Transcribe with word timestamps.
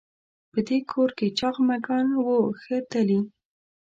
په 0.51 0.59
دې 0.67 0.77
کور 0.91 1.09
کې 1.17 1.27
چاغ 1.39 1.55
مږان 1.69 2.07
وو 2.25 2.39
ښه 2.61 2.77
تلي. 2.91 3.19